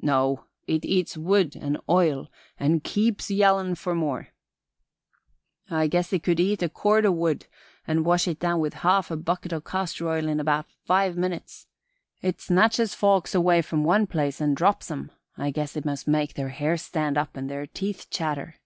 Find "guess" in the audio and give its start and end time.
5.88-6.12, 15.50-15.76